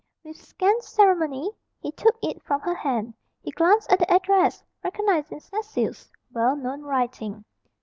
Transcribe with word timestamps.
With 0.23 0.35
scant 0.43 0.81
ceremony 0.81 1.51
he 1.79 1.91
took 1.91 2.17
it 2.23 2.41
from 2.41 2.61
her 2.61 2.73
hand. 2.73 3.13
He 3.43 3.51
glanced 3.51 3.91
at 3.91 3.99
the 3.99 4.11
address 4.11 4.63
recognising 4.83 5.39
Cecil's 5.41 6.09
well 6.33 6.55
known 6.55 6.81
writing. 6.81 7.45